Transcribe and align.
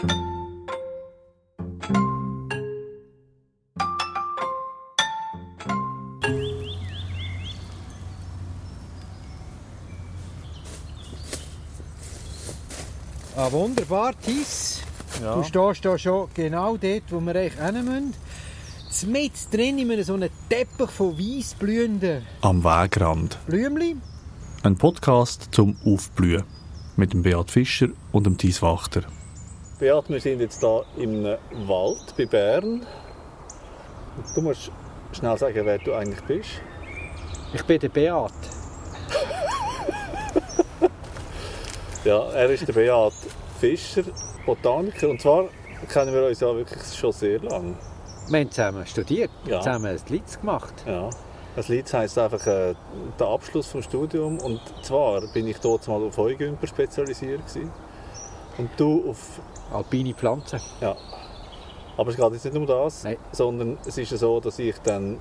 Ah, 0.00 0.04
wunderbar, 13.50 14.14
Tis. 14.20 14.82
Ja. 15.20 15.34
Du 15.34 15.42
stehst 15.42 15.82
hier 15.82 15.98
schon 15.98 16.28
genau 16.34 16.76
dort, 16.76 17.02
wo 17.10 17.20
wir 17.20 17.34
eigentlich 17.34 17.54
hin 17.54 17.84
müssen. 17.84 18.14
Mit 19.12 19.32
drin 19.52 19.78
in 19.78 19.90
einem 19.90 20.04
so 20.04 20.14
einem 20.14 20.30
Teppich 20.48 20.90
von 20.90 21.18
weiss 21.18 21.54
blühenden 21.54 22.24
Am 22.40 22.62
Wegrand. 22.62 23.36
Blümchen. 23.46 24.00
Ein 24.62 24.76
Podcast 24.76 25.48
zum 25.52 25.76
Aufblühen. 25.84 26.44
Mit 26.96 27.12
dem 27.12 27.22
Beat 27.22 27.50
Fischer 27.50 27.88
und 28.12 28.26
dem 28.26 28.36
Thies 28.36 28.62
Wachter. 28.62 29.02
Beat, 29.78 30.08
wir 30.08 30.20
sind 30.20 30.40
jetzt 30.40 30.60
hier 30.60 30.84
im 30.96 31.24
Wald 31.68 32.14
bei 32.16 32.26
Bern. 32.26 32.84
Du 34.34 34.42
musst 34.42 34.70
schnell 35.12 35.38
sagen, 35.38 35.60
wer 35.64 35.78
du 35.78 35.94
eigentlich 35.94 36.20
bist. 36.24 36.50
Ich 37.54 37.64
bin 37.64 37.78
der 37.78 37.88
Beat. 37.88 38.32
Ja, 42.04 42.30
er 42.32 42.50
ist 42.50 42.66
der 42.66 42.72
Beat 42.72 43.12
Fischer, 43.60 44.02
Botaniker. 44.46 45.08
Und 45.10 45.20
zwar 45.20 45.44
kennen 45.92 46.12
wir 46.12 46.26
uns 46.26 46.40
ja 46.40 46.54
wirklich 46.54 46.82
schon 46.94 47.12
sehr 47.12 47.38
lange. 47.40 47.76
Wir 48.28 48.40
haben 48.40 48.50
zusammen 48.50 48.86
studiert, 48.86 49.30
Ja. 49.46 49.58
zusammen 49.60 49.86
ein 49.86 50.00
Lied 50.08 50.40
gemacht. 50.40 50.74
Ja. 50.86 51.08
Das 51.56 51.68
Lied 51.68 51.92
heisst 51.92 52.18
einfach 52.18 52.46
äh, 52.46 52.74
der 53.18 53.26
Abschluss 53.26 53.68
vom 53.68 53.82
Studium. 53.82 54.38
Und 54.40 54.60
zwar 54.82 55.20
bin 55.32 55.46
ich 55.46 55.58
dort 55.58 55.86
mal 55.88 56.02
auf 56.02 56.16
Heugümper 56.16 56.66
spezialisiert. 56.66 57.40
Gewesen. 57.46 57.70
Und 58.58 58.70
du 58.76 59.10
auf. 59.10 59.40
Alpine 59.72 60.14
Pflanzen. 60.14 60.60
Ja. 60.80 60.96
Aber 61.96 62.10
es 62.10 62.16
geht 62.16 62.32
jetzt 62.32 62.44
nicht 62.44 62.56
um 62.56 62.66
das, 62.66 63.04
Nein. 63.04 63.16
sondern 63.32 63.76
es 63.86 63.98
ist 63.98 64.10
ja 64.10 64.16
so, 64.16 64.40
dass 64.40 64.58
ich 64.58 64.76
dann 64.78 65.20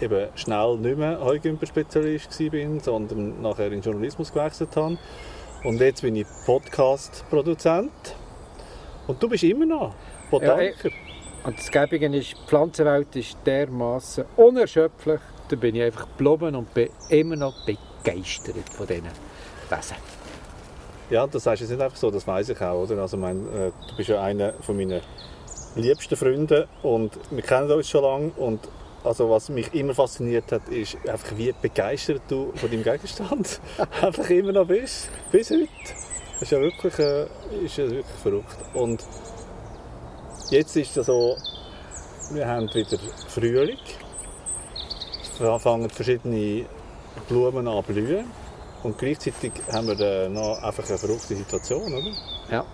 eben 0.00 0.28
schnell 0.34 0.76
nicht 0.76 0.98
mehr 0.98 1.20
Heugümper-Spezialist 1.20 2.38
war, 2.40 2.80
sondern 2.80 3.40
nachher 3.40 3.72
in 3.72 3.80
Journalismus 3.80 4.32
gewechselt 4.32 4.74
habe. 4.76 4.98
Und 5.64 5.80
jetzt 5.80 6.02
bin 6.02 6.16
ich 6.16 6.26
Podcast-Produzent. 6.46 8.16
Und 9.06 9.22
du 9.22 9.28
bist 9.28 9.44
immer 9.44 9.66
noch 9.66 9.94
Botaniker. 10.30 10.90
Und 11.44 11.58
das 11.58 11.70
Gäbige 11.70 12.06
ist, 12.06 12.32
die 12.32 12.46
Pflanzenwelt 12.46 13.14
ist 13.16 13.38
dermaßen 13.46 14.24
unerschöpflich. 14.36 15.20
Da 15.48 15.56
bin 15.56 15.74
ich 15.74 15.82
einfach 15.82 16.06
geblieben 16.16 16.54
und 16.54 16.74
bin 16.74 16.90
immer 17.08 17.36
noch 17.36 17.54
begeistert 17.64 18.68
von 18.70 18.86
diesen 18.86 19.08
Wesen. 19.70 20.17
Ja, 21.10 21.26
das 21.26 21.44
sagst 21.44 21.62
du 21.62 21.66
nicht 21.66 21.80
einfach 21.80 21.96
so, 21.96 22.10
das 22.10 22.26
weiß 22.26 22.50
ich 22.50 22.60
auch, 22.60 22.82
oder? 22.82 23.00
Also, 23.00 23.16
ich 23.16 23.22
meine, 23.22 23.40
äh, 23.40 23.72
du 23.88 23.96
bist 23.96 24.10
ja 24.10 24.22
einer 24.22 24.52
von 24.54 24.76
meinen 24.76 25.00
liebsten 25.74 26.16
Freunde 26.16 26.68
und 26.82 27.12
wir 27.30 27.42
kennen 27.42 27.70
uns 27.70 27.88
schon 27.88 28.02
lange 28.02 28.30
und 28.36 28.60
also 29.04 29.30
was 29.30 29.48
mich 29.48 29.72
immer 29.74 29.94
fasziniert 29.94 30.50
hat, 30.52 30.68
ist 30.68 30.96
einfach, 31.08 31.36
wie 31.36 31.54
begeistert 31.62 32.22
du 32.28 32.52
von 32.56 32.70
deinem 32.70 32.82
Gegenstand 32.82 33.60
einfach 34.02 34.28
immer 34.28 34.52
noch 34.52 34.66
bist, 34.66 35.08
bis 35.30 35.50
heute. 35.50 35.68
Das 36.34 36.42
ist 36.42 36.52
ja 36.52 36.60
wirklich, 36.60 36.98
äh, 36.98 37.26
ist 37.64 37.76
ja 37.78 37.90
wirklich 37.90 38.16
verrückt. 38.22 38.56
Und 38.74 39.04
jetzt 40.50 40.76
ist 40.76 40.96
es 40.96 41.06
so, 41.06 41.36
wir 42.32 42.46
haben 42.46 42.68
wieder 42.74 42.98
Frühling. 43.28 43.78
Es 45.40 45.62
fangen 45.62 45.88
verschiedene 45.88 46.66
Blumen 47.28 47.66
an 47.66 47.82
blühen. 47.84 48.26
Und 48.88 48.96
gleichzeitig 48.96 49.52
haben 49.70 49.86
wir 49.86 50.00
äh, 50.00 50.30
noch 50.30 50.62
einfach 50.62 50.88
eine 50.88 50.96
verrückte 50.96 51.36
Situation, 51.36 51.92
oder? 51.92 52.10
Ja. 52.50 52.64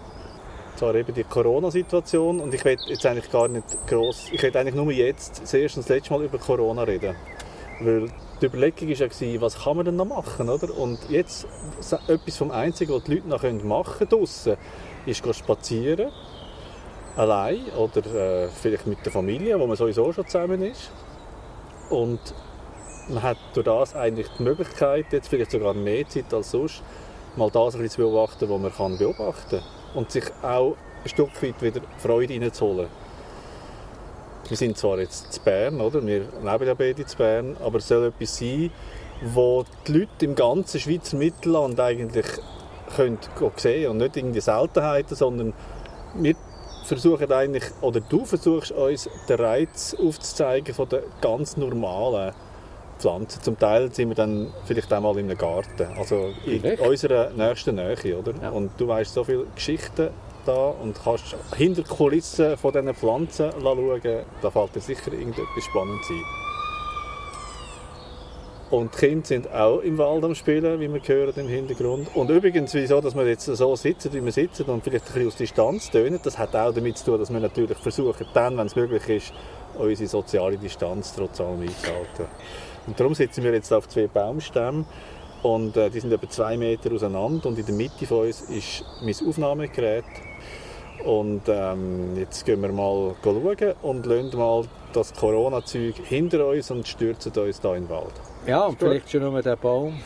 Zwar 0.76 0.94
eben 0.94 1.12
die 1.12 1.24
Corona-Situation 1.24 2.38
und 2.38 2.54
ich 2.54 2.64
will 2.64 2.78
jetzt 2.86 3.04
eigentlich 3.04 3.32
gar 3.32 3.48
nicht 3.48 3.64
gross, 3.88 4.28
ich 4.30 4.40
will 4.40 4.56
eigentlich 4.56 4.76
nur 4.76 4.92
jetzt, 4.92 5.42
das 5.42 5.52
erste 5.54 5.80
und 5.80 5.88
das 5.88 5.96
letzte 5.96 6.12
Mal 6.12 6.22
über 6.22 6.38
Corona 6.38 6.84
reden. 6.84 7.16
Weil 7.80 8.12
die 8.40 8.46
Überlegung 8.46 8.90
war 8.90 8.94
ja, 8.96 9.40
was 9.40 9.58
kann 9.64 9.76
man 9.76 9.86
denn 9.86 9.96
noch 9.96 10.04
machen, 10.04 10.48
oder? 10.48 10.72
Und 10.78 11.00
jetzt, 11.08 11.48
etwas 12.06 12.36
vom 12.36 12.52
Einzigen, 12.52 12.92
was 12.92 13.02
die 13.02 13.14
Leute 13.16 13.28
noch 13.28 13.42
machen 13.64 13.98
können 13.98 14.10
draussen, 14.10 14.56
ist 15.04 15.36
spazieren. 15.36 16.12
Allein 17.16 17.58
oder 17.76 18.44
äh, 18.44 18.48
vielleicht 18.48 18.86
mit 18.86 19.04
der 19.04 19.10
Familie, 19.10 19.58
wo 19.58 19.66
man 19.66 19.76
sowieso 19.76 20.12
schon 20.12 20.28
zusammen 20.28 20.62
ist. 20.62 20.92
Und 21.90 22.20
man 23.08 23.22
hat 23.22 23.38
durch 23.54 23.64
das 23.64 23.94
eigentlich 23.94 24.28
die 24.38 24.42
Möglichkeit, 24.42 25.06
jetzt 25.12 25.28
vielleicht 25.28 25.50
sogar 25.50 25.74
mehr 25.74 26.08
Zeit 26.08 26.32
als 26.32 26.50
sonst, 26.50 26.82
mal 27.36 27.50
das 27.50 27.74
zu 27.74 27.98
beobachten, 27.98 28.48
was 28.48 28.60
man 28.60 28.74
kann 28.74 28.98
beobachten 28.98 29.60
kann. 29.60 29.62
Und 29.94 30.10
sich 30.10 30.24
auch 30.42 30.76
ein 31.02 31.08
Stück 31.08 31.42
weit 31.42 31.62
wieder 31.62 31.80
Freude 31.98 32.34
reinzuholen. 32.34 32.88
Wir 34.48 34.56
sind 34.56 34.76
zwar 34.76 34.98
jetzt 34.98 35.32
zu 35.32 35.40
Bern, 35.40 35.80
oder? 35.80 36.04
wir 36.06 36.20
leben 36.20 36.66
ja 36.66 36.74
beide 36.74 37.06
zu 37.06 37.16
Bern, 37.16 37.56
aber 37.64 37.78
es 37.78 37.88
soll 37.88 38.06
etwas 38.06 38.38
sein, 38.38 38.70
wo 39.22 39.64
die 39.86 40.00
Leute 40.00 40.24
im 40.24 40.34
ganzen 40.34 40.80
Schweizer 40.80 41.16
Mittelland 41.16 41.80
eigentlich 41.80 42.26
können 42.94 43.18
sehen 43.56 43.90
und 43.90 43.98
nicht 43.98 44.16
irgendwie 44.16 44.40
Seltenheiten, 44.40 45.16
sondern 45.16 45.54
wir 46.14 46.34
versuchen 46.84 47.32
eigentlich, 47.32 47.64
oder 47.80 48.00
du 48.00 48.24
versuchst 48.24 48.72
uns 48.72 49.08
den 49.28 49.40
Reiz 49.40 49.96
aufzuzeigen 49.98 50.74
von 50.74 50.88
den 50.88 51.00
ganz 51.20 51.56
normalen 51.56 52.34
Pflanzen. 52.98 53.42
Zum 53.42 53.58
Teil 53.58 53.92
sind 53.92 54.08
wir 54.08 54.14
dann 54.14 54.52
vielleicht 54.64 54.92
einmal 54.92 55.16
in 55.18 55.30
einem 55.30 55.38
Garten, 55.38 55.86
also 55.96 56.30
in 56.44 56.60
Vielleicht. 56.60 56.82
unserer 56.82 57.30
nächsten 57.30 57.74
Nähe, 57.76 58.18
oder? 58.18 58.32
Ja. 58.42 58.50
Und 58.50 58.70
du 58.78 58.88
weißt 58.88 59.14
so 59.14 59.24
viele 59.24 59.46
Geschichten 59.54 60.10
da 60.46 60.74
und 60.82 60.96
kannst 61.02 61.36
hinter 61.56 61.82
die 61.82 61.88
Kulissen 61.88 62.56
von 62.56 62.72
diesen 62.72 62.94
Pflanzen 62.94 63.50
schauen. 63.60 64.00
Da 64.42 64.50
fällt 64.50 64.74
dir 64.74 64.80
sicher 64.80 65.12
irgendetwas 65.12 65.64
spannend 65.64 66.04
sein. 66.04 66.22
Und 68.70 68.94
die 68.94 68.98
Kinder 69.06 69.26
sind 69.26 69.52
auch 69.52 69.80
im 69.80 69.98
Wald 69.98 70.24
am 70.24 70.34
Spielen, 70.34 70.80
wie 70.80 70.92
wir 70.92 71.00
hören 71.00 71.34
im 71.36 71.48
Hintergrund. 71.48 72.08
Und 72.14 72.30
übrigens, 72.30 72.74
wieso 72.74 73.00
dass 73.00 73.14
wir 73.14 73.26
jetzt 73.26 73.44
so 73.44 73.76
sitzen, 73.76 74.12
wie 74.12 74.24
wir 74.24 74.32
sitzen 74.32 74.64
und 74.64 74.82
vielleicht 74.82 75.06
ein 75.06 75.12
bisschen 75.12 75.28
aus 75.28 75.36
Distanz 75.36 75.90
tönen, 75.90 76.18
das 76.22 76.38
hat 76.38 76.56
auch 76.56 76.72
damit 76.72 76.98
zu 76.98 77.04
tun, 77.04 77.18
dass 77.18 77.32
wir 77.32 77.40
natürlich 77.40 77.78
versuchen, 77.78 78.26
dann, 78.32 78.56
wenn 78.56 78.66
es 78.66 78.74
möglich 78.74 79.08
ist, 79.08 79.32
unsere 79.78 80.08
soziale 80.08 80.56
Distanz 80.56 81.14
trotz 81.14 81.40
allem 81.40 81.60
einzuhalten. 81.60 82.26
Und 82.86 82.98
darum 82.98 83.14
sitzen 83.14 83.42
wir 83.44 83.52
jetzt 83.52 83.72
auf 83.72 83.88
zwei 83.88 84.06
Baumstämmen 84.06 84.86
und 85.42 85.76
äh, 85.76 85.90
die 85.90 86.00
sind 86.00 86.12
etwa 86.12 86.28
zwei 86.28 86.56
Meter 86.56 86.92
auseinander 86.92 87.46
und 87.48 87.58
in 87.58 87.66
der 87.66 87.74
Mitte 87.74 88.06
von 88.06 88.26
uns 88.26 88.42
ist 88.42 88.84
mein 89.02 89.28
Aufnahmegerät. 89.28 90.04
Und 91.04 91.42
ähm, 91.48 92.16
jetzt 92.16 92.46
gehen 92.46 92.62
wir 92.62 92.72
mal 92.72 93.14
schauen 93.22 93.74
und 93.82 94.06
lassen 94.06 94.38
mal 94.38 94.64
das 94.92 95.12
Corona-Zeug 95.12 95.96
hinter 96.04 96.46
uns 96.46 96.70
und 96.70 96.86
stürzen 96.86 97.32
uns 97.32 97.60
da 97.60 97.74
in 97.74 97.84
den 97.84 97.90
Wald. 97.90 98.12
Ja, 98.46 98.66
und 98.66 98.78
vielleicht 98.78 99.10
schon 99.10 99.20
nur 99.20 99.42
der 99.42 99.56
Baum. 99.56 99.98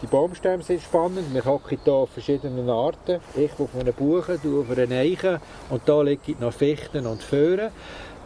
Die, 0.00 0.06
Baumstämme 0.06 0.62
sind 0.62 0.80
spannend. 0.80 1.34
Wir 1.34 1.44
hocken 1.44 1.76
hier 1.84 2.06
verschiedenen 2.06 2.70
Arten. 2.70 3.20
Ich 3.34 3.50
auf 3.58 3.74
einem 3.74 3.92
Buchen, 3.92 4.38
du 4.42 4.60
auf 4.60 4.70
einer 4.70 4.94
Eiche. 4.94 5.40
Und 5.70 5.82
da 5.86 6.02
liegen 6.02 6.36
noch 6.38 6.52
Fichten 6.52 7.04
und 7.04 7.20
Föhren. 7.20 7.70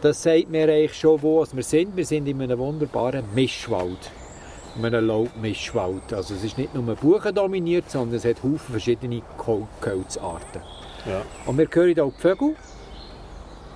Das 0.01 0.21
sagt 0.21 0.49
mir 0.49 0.69
eigentlich 0.69 0.93
schon, 0.93 1.21
wo 1.23 1.43
wir 1.51 1.63
sind. 1.63 1.97
Wir 1.97 2.05
sind 2.05 2.27
in 2.27 2.41
einem 2.41 2.59
wunderbaren 2.59 3.25
Mischwald. 3.33 4.11
In 4.77 4.85
einem 4.85 5.07
Laubmischwald. 5.07 6.13
Also 6.13 6.35
es 6.35 6.43
ist 6.43 6.59
nicht 6.59 6.75
nur 6.75 6.95
Buchen 6.95 7.33
dominiert, 7.33 7.89
sondern 7.89 8.17
es 8.17 8.25
hat 8.25 8.43
Haufen 8.43 8.59
verschiedene 8.59 9.23
Kohlkölzarten. 9.37 10.61
Ja. 11.07 11.23
Und 11.47 11.57
wir 11.57 11.67
hören 11.71 11.93
hier 11.95 12.05
die 12.05 12.21
Vögel. 12.21 12.55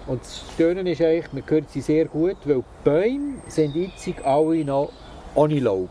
Und 0.05 0.21
das 0.21 0.43
Schöne 0.55 0.89
ist 0.91 1.01
eigentlich, 1.01 1.25
wir 1.31 1.43
hören 1.47 1.65
sie 1.67 1.81
sehr 1.81 2.05
gut, 2.05 2.37
weil 2.45 2.57
die 2.57 2.63
Bäume 2.83 3.33
sind 3.47 3.75
jetzt 3.75 4.23
alle 4.23 4.63
noch 4.63 4.91
ohne 5.33 5.59
Laub. 5.59 5.89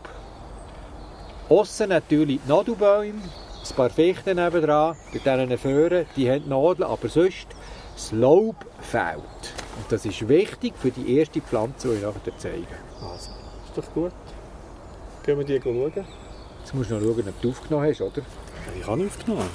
Aussen 1.49 1.89
natürlich 1.89 2.41
die 2.45 2.49
Nadelbäume, 2.49 3.21
ein 3.21 3.75
paar 3.75 3.89
Fichten 3.89 4.35
nebendran, 4.35 4.97
bei 5.13 5.19
diesen 5.19 5.57
Föhren, 5.57 6.05
die 6.17 6.29
haben 6.29 6.49
Nadeln, 6.49 6.89
aber 6.89 7.07
sonst 7.07 7.47
das 7.95 8.11
Laub 8.11 8.65
fehlt. 8.81 9.53
Und 9.77 9.89
das 9.89 10.05
ist 10.05 10.27
wichtig 10.27 10.73
für 10.77 10.91
die 10.91 11.17
erste 11.17 11.39
Pflanze, 11.39 11.87
die 11.87 11.95
ich 11.95 12.01
nachher 12.01 12.37
zeige. 12.37 12.67
Also, 13.01 13.31
ist 13.65 13.77
doch 13.77 13.93
gut. 13.93 14.11
Gehen 15.25 15.37
wir 15.37 15.45
die 15.45 15.61
schauen? 15.61 16.05
Jetzt 16.59 16.73
musst 16.73 16.91
du 16.91 16.95
noch 16.95 17.01
schauen, 17.01 17.29
ob 17.29 17.41
du 17.41 17.49
aufgenommen 17.49 17.89
hast, 17.89 18.01
oder? 18.01 18.21
Ich 18.77 18.85
habe 18.85 19.05
aufgenommen. 19.05 19.49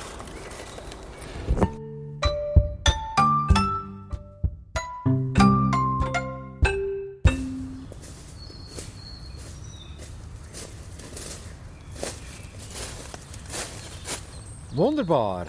Wunderbar. 15.02 15.46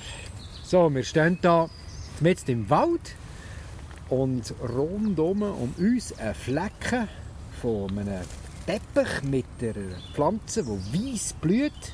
So, 0.63 0.91
wir 0.91 1.03
stehen 1.03 1.37
hier 1.39 1.69
mitten 2.21 2.49
im 2.49 2.69
Wald 2.71 3.15
und 4.09 4.51
rundum 4.67 5.43
um 5.43 5.75
uns 5.77 6.17
ein 6.17 6.33
Flecken 6.33 7.07
von 7.61 7.99
einem 7.99 8.23
Teppich 8.65 9.21
mit 9.21 9.45
einer 9.61 9.75
Pflanze, 10.15 10.63
die 10.63 11.13
weiss 11.13 11.33
blüht. 11.33 11.93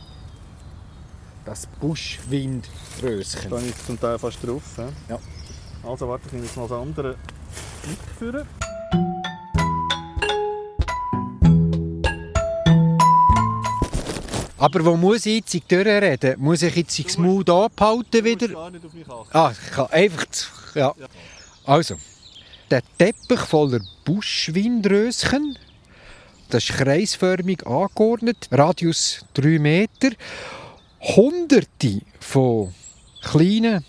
das 1.44 1.67
Buschwindröschen. 1.81 3.50
Da 3.50 3.57
bin 3.57 3.69
ich 3.69 3.85
zum 3.85 4.00
Teil 4.00 4.17
fast 4.17 4.41
drauf. 4.41 4.63
Ja. 5.09 5.19
Also 5.83 6.07
warte, 6.07 6.27
ich 6.27 6.31
nehme 6.31 6.45
jetzt 6.45 6.56
mal 6.56 6.65
das 6.65 6.79
andere 6.79 7.15
mitführen. 7.85 8.47
Aber 14.59 14.83
wo 14.83 14.97
muss 14.97 15.25
ich 15.25 15.35
jetzt 15.35 15.71
durchreden? 15.71 16.35
Muss 16.38 16.61
ich 16.61 16.75
jetzt 16.75 17.00
das 17.00 17.17
Mund 17.17 17.50
abhalten 17.50 18.25
wieder? 18.25 18.50
gar 18.50 18.69
nicht 18.69 18.85
auf 18.85 18.94
mich 18.94 19.09
achten. 19.09 19.38
Ah, 19.38 19.51
ich 19.53 19.71
kann 19.71 19.88
einfach... 19.88 20.75
Ja. 20.75 20.94
Also, 21.65 21.95
der 22.69 22.81
Teppich 22.97 23.39
voller 23.39 23.79
Buschwindröschen, 24.03 25.57
das 26.50 26.69
ist 26.69 26.77
kreisförmig 26.77 27.65
angeordnet, 27.65 28.50
Radius 28.51 29.25
3 29.33 29.59
Meter, 29.59 30.09
hunderte 31.00 32.01
von 32.19 32.73
kleinen, 33.23 33.85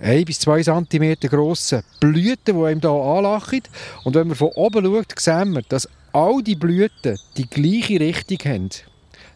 1 0.00 0.24
bis 0.26 0.40
2 0.40 0.62
cm 0.64 1.14
grossen 1.20 1.82
Blüten, 1.98 2.58
die 2.58 2.64
einem 2.64 2.80
hier 2.80 2.90
anlachen. 2.90 3.62
Und 4.04 4.14
wenn 4.14 4.28
man 4.28 4.36
von 4.36 4.48
oben 4.48 4.84
schaut, 4.84 5.18
sehen 5.18 5.52
wir, 5.54 5.62
dass 5.62 5.88
all 6.12 6.42
die 6.42 6.56
Blüten 6.56 7.18
die 7.36 7.48
gleiche 7.48 8.00
Richtung 8.00 8.38
haben. 8.44 8.70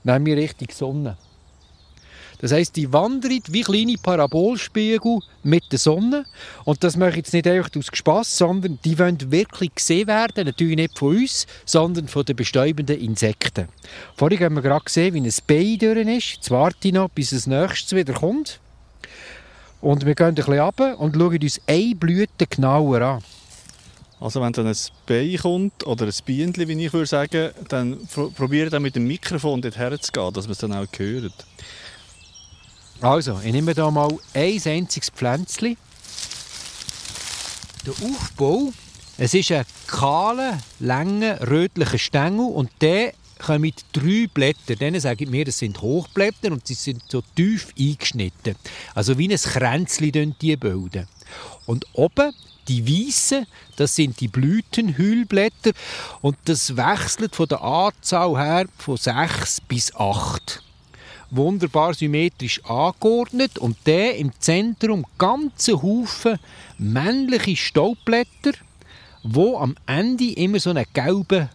Nämlich 0.04 0.36
Richtung 0.36 0.68
Sonne. 0.70 1.16
Das 2.44 2.52
heisst, 2.52 2.76
die 2.76 2.92
wandern 2.92 3.40
wie 3.48 3.62
kleine 3.62 3.96
Parabolspiegel 3.96 5.20
mit 5.44 5.64
der 5.72 5.78
Sonne. 5.78 6.26
Und 6.64 6.84
das 6.84 6.96
mache 6.96 7.10
ich 7.10 7.16
jetzt 7.16 7.32
nicht 7.32 7.46
einfach 7.46 7.70
aus 7.74 7.86
Spass, 7.92 8.36
sondern 8.36 8.78
die 8.84 8.98
wollen 8.98 9.30
wirklich 9.32 9.74
gesehen 9.74 10.08
werden. 10.08 10.44
Natürlich 10.44 10.76
nicht 10.76 10.98
von 10.98 11.16
uns, 11.16 11.46
sondern 11.64 12.06
von 12.06 12.24
den 12.24 12.36
bestäubenden 12.36 13.00
Insekten. 13.00 13.68
Vorhin 14.16 14.40
haben 14.40 14.56
wir 14.56 14.62
gerade 14.62 14.84
gesehen, 14.84 15.14
wie 15.14 15.20
ein 15.20 15.32
Bein 15.46 15.78
durch 15.78 16.16
ist. 16.18 16.34
Jetzt 16.34 16.50
warte 16.50 16.88
ich 16.88 16.92
noch, 16.92 17.08
bis 17.08 17.30
das 17.30 17.46
nächste 17.46 17.96
wieder 17.96 18.12
kommt. 18.12 18.60
Und 19.80 20.04
wir 20.04 20.14
gehen 20.14 20.26
ein 20.26 20.34
bisschen 20.34 20.58
runter 20.58 20.98
und 20.98 21.14
schauen 21.14 21.38
uns 21.42 21.60
eine 21.66 21.94
Blüte 21.94 22.46
genauer 22.46 23.00
an. 23.00 23.22
Also 24.24 24.40
wenn 24.40 24.54
dann 24.54 24.68
ein 24.68 24.76
Bein 25.04 25.36
kommt 25.36 25.86
oder 25.86 26.06
ein 26.06 26.12
Bienchen, 26.24 26.66
wie 26.66 26.86
ich 26.86 26.92
würde 26.94 27.06
sagen, 27.06 27.50
dann 27.68 28.06
pro- 28.06 28.30
probiere 28.30 28.70
dann 28.70 28.80
mit 28.80 28.96
dem 28.96 29.06
Mikrofon 29.06 29.60
dort 29.60 29.76
herzugehen, 29.76 30.32
dass 30.32 30.46
man 30.46 30.52
es 30.52 30.58
dann 30.58 30.72
auch 30.72 30.86
hört. 30.96 31.44
Also, 33.02 33.38
ich 33.44 33.52
nehme 33.52 33.74
hier 33.74 33.90
mal 33.90 34.08
ein 34.32 34.62
einziges 34.64 35.10
Pflänzchen. 35.10 35.76
Der 37.84 37.92
Aufbau, 37.92 38.72
es 39.18 39.34
ist 39.34 39.52
ein 39.52 39.66
kahler, 39.86 40.58
langer, 40.80 41.46
rötlicher 41.46 41.98
Stängel 41.98 42.46
und 42.46 42.70
der 42.80 43.12
kommen 43.38 43.74
drei 43.92 44.26
Blätter. 44.32 44.74
Denen 44.74 45.02
sage 45.02 45.24
ich 45.24 45.30
mir, 45.30 45.44
das 45.44 45.58
sind 45.58 45.82
Hochblätter 45.82 46.50
und 46.50 46.66
sie 46.66 46.72
sind 46.72 47.02
so 47.08 47.22
tief 47.36 47.74
eingeschnitten. 47.78 48.56
Also 48.94 49.18
wie 49.18 49.30
ein 49.30 49.36
Kränzchen 49.36 50.10
bilden 50.12 50.34
die 50.40 50.56
bilden. 50.56 51.08
Und 51.66 51.86
oben 51.92 52.32
die 52.68 52.86
weißen, 52.86 53.46
das 53.76 53.94
sind 53.94 54.20
die 54.20 54.28
Blütenhüllblätter 54.28 55.72
und 56.22 56.36
das 56.46 56.76
wechselt 56.76 57.36
von 57.36 57.48
der 57.48 57.62
Anzahl 57.62 58.36
her 58.38 58.66
von 58.78 58.96
sechs 58.96 59.60
bis 59.60 59.94
acht 59.94 60.62
wunderbar 61.36 61.94
symmetrisch 61.94 62.64
angeordnet 62.64 63.58
und 63.58 63.76
der 63.86 64.16
im 64.16 64.32
Zentrum 64.38 65.04
ganze 65.18 65.82
Haufen 65.82 66.38
männliche 66.78 67.56
Staubblätter, 67.56 68.52
wo 69.22 69.58
am 69.58 69.74
Ende 69.86 70.32
immer 70.32 70.60
so 70.60 70.70
einen 70.70 70.84
gelben 70.92 71.48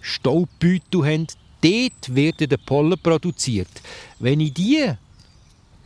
Staubbeutel 0.00 1.04
haben. 1.04 1.26
Dort 1.60 2.14
wird 2.14 2.40
der 2.40 2.56
Pollen 2.56 2.98
produziert. 3.00 3.70
Wenn 4.18 4.40
ich 4.40 4.52
die 4.54 4.92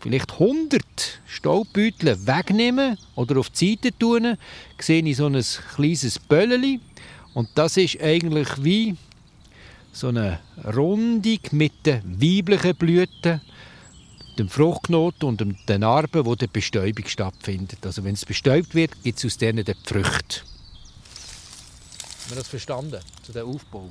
vielleicht 0.07 0.33
100 0.35 0.83
Staubbeutel 1.27 2.27
wegnehme 2.27 2.97
oder 3.17 3.41
auf 3.41 3.51
die 3.51 3.73
Seite 3.73 3.97
tue, 3.99 4.39
sehe 4.79 5.03
ich 5.03 5.17
so 5.17 5.27
ein 5.27 5.43
kleines 5.75 6.19
Böllchen 6.21 6.81
und 7.35 7.49
das 7.57 7.77
ist 7.77 8.01
eigentlich 8.01 8.49
wie 8.63 8.97
so 9.93 10.09
eine 10.09 10.39
Rundung 10.65 11.41
mit 11.51 11.85
den 11.85 12.03
weiblichen 12.21 12.77
Blüten, 12.77 13.41
dem 14.39 14.49
Fruchtknoten 14.49 15.29
und 15.29 15.41
dem- 15.41 15.57
den 15.67 15.81
Narben, 15.81 16.25
wo 16.25 16.37
die 16.37 16.47
Bestäubung 16.47 17.07
stattfindet. 17.09 17.85
Also 17.85 18.05
wenn 18.05 18.15
es 18.15 18.25
bestäubt 18.25 18.75
wird, 18.75 19.03
gibt 19.03 19.19
es 19.19 19.25
aus 19.25 19.39
denen 19.39 19.65
die 19.65 19.75
Früchte. 19.85 20.43
Haben 22.23 22.31
wir 22.31 22.37
das 22.37 22.49
verstanden, 22.49 23.01
zu 23.23 23.33
dem 23.33 23.47
Aufbau? 23.49 23.89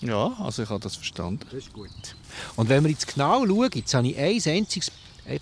Ja, 0.00 0.32
also 0.38 0.62
ich 0.62 0.68
habe 0.68 0.80
das 0.80 0.96
verstanden. 0.96 1.40
Das 1.44 1.54
ist 1.54 1.72
gut. 1.72 1.90
Und 2.56 2.68
wenn 2.68 2.82
wir 2.82 2.90
jetzt 2.90 3.12
genau 3.12 3.46
schauen, 3.46 3.70
jetzt 3.74 3.94
habe 3.94 4.08
ich 4.08 4.16
ein 4.18 4.56
einziges 4.56 4.90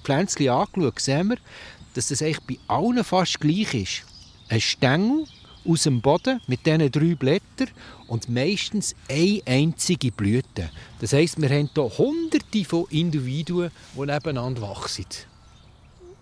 Pflänzchen 0.03 0.49
angeschaut, 0.49 1.01
sehen 1.01 1.31
wir, 1.31 1.37
dass 1.95 2.09
das 2.09 2.23
eigentlich 2.23 2.41
bei 2.41 2.75
allen 2.75 3.05
fast 3.05 3.41
gleich 3.41 3.75
ist. 3.75 4.03
Ein 4.49 4.61
Stängel 4.61 5.25
aus 5.67 5.83
dem 5.83 6.01
Boden 6.01 6.41
mit 6.47 6.65
diesen 6.67 6.91
drei 6.91 7.15
Blättern 7.15 7.71
und 8.07 8.29
meistens 8.29 8.95
eine 9.09 9.41
einzige 9.47 10.13
Blüte. 10.13 10.71
Das 11.01 11.13
heisst, 11.13 11.41
wir 11.41 11.49
haben 11.49 11.71
hier 11.75 11.99
hunderte 11.99 12.65
von 12.65 12.87
Individuen, 12.91 13.71
die 13.95 14.01
nebeneinander 14.01 14.63
wachsen. 14.63 15.07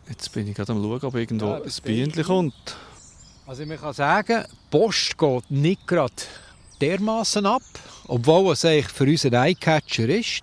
Jetzt 0.08 0.32
bin 0.32 0.48
ich 0.48 0.54
gerade 0.54 0.72
am 0.72 0.82
schauen, 0.82 1.02
ob 1.02 1.14
irgendwo 1.14 1.46
Ja, 1.46 1.56
ein 1.56 1.62
das 1.64 1.80
Bienchen 1.80 2.24
kommt. 2.24 2.76
Also 3.46 3.66
man 3.66 3.78
kann 3.78 3.92
sagen, 3.92 4.44
die 4.50 4.56
Post 4.70 5.18
geht 5.18 5.50
nicht 5.50 5.86
gerade 5.86 6.12
dermaßen 6.80 7.44
ab, 7.46 7.62
obwohl 8.06 8.52
es 8.52 8.64
eigentlich 8.64 8.88
für 8.88 9.04
uns 9.04 9.24
ein 9.24 9.34
Eyecatcher 9.34 10.08
ist. 10.08 10.40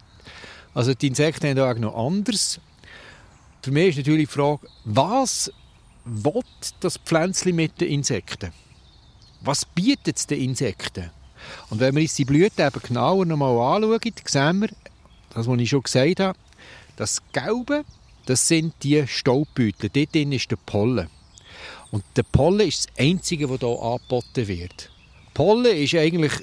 Also 0.73 0.93
die 0.93 1.07
Insekten 1.07 1.47
haben 1.47 1.59
auch 1.59 1.79
noch 1.79 2.07
anders. 2.07 2.59
Für 3.63 3.71
mich 3.71 3.89
ist 3.89 3.97
natürlich 3.97 4.27
die 4.27 4.33
Frage, 4.33 4.67
was 4.85 5.51
will 6.03 6.41
das 6.79 6.97
Pflänzchen 6.97 7.55
mit 7.55 7.79
den 7.79 7.89
Insekten? 7.89 8.51
Was 9.41 9.65
bietet 9.65 10.17
es 10.17 10.25
den 10.25 10.41
Insekten? 10.41 11.11
Und 11.69 11.79
wenn 11.79 11.95
wir 11.95 12.01
uns 12.01 12.15
die 12.15 12.25
Blüten 12.25 12.65
eben 12.65 12.81
genauer 12.81 13.25
noch 13.25 13.37
mal 13.37 13.75
anschauen, 13.75 13.99
sehen 14.25 14.61
wir, 14.61 14.69
das, 15.33 15.47
was 15.47 15.59
ich 15.59 15.69
schon 15.69 15.83
gesagt 15.83 16.19
habe, 16.19 16.39
das 16.95 17.21
Gelbe, 17.31 17.83
das 18.25 18.47
sind 18.47 18.73
die 18.81 19.05
Staubbeutel. 19.07 19.89
Dort 19.89 20.15
drin 20.15 20.31
ist 20.31 20.49
der 20.49 20.57
Pollen. 20.57 21.07
Und 21.91 22.03
der 22.15 22.23
Pollen 22.23 22.67
ist 22.67 22.87
das 22.87 22.97
Einzige, 22.97 23.49
was 23.49 23.59
hier 23.59 23.81
angeboten 23.81 24.47
wird. 24.47 24.91
Pollen 25.33 25.77
ist 25.77 25.95
eigentlich 25.95 26.33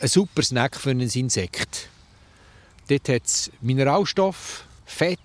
ein 0.00 0.08
super 0.08 0.42
Snack 0.42 0.76
für 0.76 0.90
ein 0.90 1.00
Insekt. 1.00 1.88
Dort 2.88 3.08
hat 3.08 3.24
es 3.24 3.50
Mineralstoff, 3.60 4.64
Fett 4.84 5.18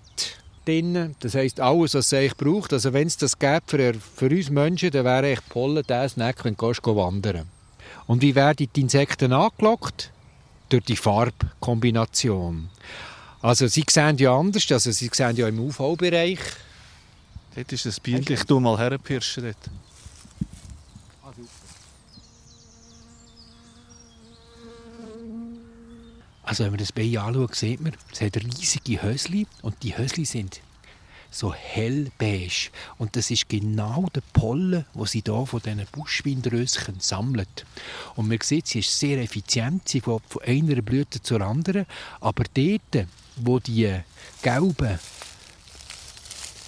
drin, 0.71 1.15
das 1.19 1.35
heisst 1.35 1.59
alles, 1.59 1.93
was 1.93 2.11
es 2.11 2.35
braucht. 2.35 2.73
Also 2.73 2.93
wenn 2.93 3.07
es 3.07 3.17
das 3.17 3.37
gäbe 3.37 3.61
für, 3.67 3.93
für 3.93 4.29
uns 4.29 4.49
Menschen, 4.49 4.91
dann 4.91 5.05
wäre 5.05 5.27
eigentlich 5.27 5.49
Pollen 5.49 5.83
der 5.87 6.09
Snack, 6.09 6.43
wenn 6.43 6.55
du 6.55 6.95
wandern 6.95 7.47
Und 8.07 8.21
wie 8.21 8.35
werden 8.35 8.67
die 8.73 8.81
Insekten 8.81 9.33
angelockt? 9.33 10.11
Durch 10.69 10.85
die 10.85 10.95
Farbkombination. 10.95 12.69
Also 13.41 13.67
sie 13.67 13.83
sehen 13.89 14.17
ja 14.17 14.37
anders, 14.37 14.71
also 14.71 14.91
sie 14.91 15.09
sehen 15.11 15.35
ja 15.35 15.47
im 15.47 15.59
UV-Bereich 15.59 16.39
Dort 17.55 17.73
ist 17.73 17.85
ein 17.85 17.93
Bienchen, 18.01 18.35
ich 18.35 18.49
mal 18.49 18.77
herpirschen 18.77 19.43
dort. 19.43 19.57
Also 26.51 26.65
wenn 26.65 26.71
man 26.71 26.79
das 26.79 26.91
Bein 26.91 27.15
anschaut, 27.15 27.55
sieht 27.55 27.79
man, 27.79 27.93
es 28.11 28.19
hat 28.19 28.35
riesige 28.35 29.01
Hösli 29.01 29.47
und 29.61 29.81
die 29.83 29.97
Hösli 29.97 30.25
sind 30.25 30.59
so 31.29 31.53
hellbeige. 31.53 32.71
Und 32.97 33.15
das 33.15 33.31
ist 33.31 33.47
genau 33.47 34.07
der 34.13 34.21
Pollen, 34.33 34.85
wo 34.93 35.05
sie 35.05 35.21
da 35.21 35.45
von 35.45 35.61
diesen 35.61 35.85
Buschwindröschen 35.93 36.99
sammelt. 36.99 37.65
Und 38.17 38.27
man 38.27 38.37
sieht, 38.43 38.67
sie 38.67 38.79
ist 38.79 38.99
sehr 38.99 39.21
effizient, 39.21 39.87
sie 39.87 40.01
geht 40.01 40.21
von 40.27 40.41
einer 40.45 40.81
Blüte 40.81 41.21
zur 41.21 41.39
anderen. 41.39 41.85
Aber 42.19 42.43
dort, 42.53 43.07
wo 43.37 43.59
die 43.59 44.01
gelben 44.41 44.99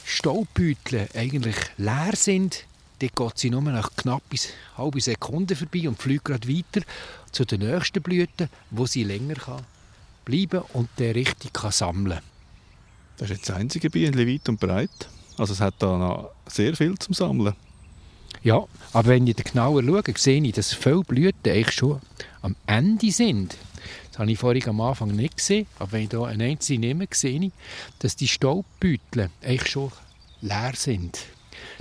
Staubbeutel 0.05 1.09
eigentlich 1.13 1.57
leer 1.75 2.15
sind, 2.15 2.63
dort 2.99 3.17
geht 3.17 3.37
sie 3.37 3.49
nur 3.49 3.61
nach 3.63 3.93
knapp 3.97 4.23
bis 4.29 4.47
halbe 4.77 5.01
Sekunde 5.01 5.57
vorbei 5.57 5.89
und 5.89 6.01
fliegt 6.01 6.23
gerade 6.23 6.47
weiter 6.47 6.87
zu 7.33 7.43
den 7.43 7.69
nächsten 7.69 8.01
Blüten, 8.01 8.47
wo 8.69 8.85
sie 8.85 9.03
länger 9.03 9.35
kann 9.35 9.65
bleiben 10.25 10.61
und 10.73 10.89
der 10.97 11.15
richtig 11.15 11.53
kann 11.53 11.71
sammeln 11.71 12.19
Das 13.17 13.29
ist 13.29 13.37
jetzt 13.37 13.49
das 13.49 13.55
einzige 13.57 13.89
Bienchen 13.89 14.27
weit 14.27 14.49
und 14.49 14.59
breit. 14.59 15.09
Also 15.37 15.53
es 15.53 15.61
hat 15.61 15.75
da 15.79 15.97
noch 15.97 16.31
sehr 16.47 16.75
viel 16.75 16.97
zum 16.97 17.13
Sammeln. 17.13 17.55
Ja, 18.43 18.63
aber 18.91 19.09
wenn 19.09 19.27
ich 19.27 19.37
genauer 19.37 19.83
schaue, 19.83 20.03
sehe 20.17 20.43
ich, 20.43 20.53
dass 20.53 20.73
viele 20.73 21.01
Blüten 21.01 21.51
eigentlich 21.51 21.71
schon 21.71 22.01
am 22.41 22.55
Ende 22.67 23.11
sind. 23.11 23.55
Das 24.11 24.19
habe 24.19 24.31
ich 24.31 24.37
vorhin 24.37 24.67
am 24.69 24.81
Anfang 24.81 25.09
nicht 25.09 25.37
gesehen, 25.37 25.65
aber 25.79 25.93
wenn 25.93 26.03
ich 26.03 26.09
hier 26.09 26.25
eine 26.25 26.43
einzelne 26.43 26.79
nehme, 26.79 27.07
sehe 27.11 27.39
ich, 27.39 27.51
dass 27.99 28.15
die 28.15 28.27
Staubbeutel 28.27 29.29
eigentlich 29.41 29.69
schon 29.69 29.91
leer 30.41 30.73
sind. 30.75 31.19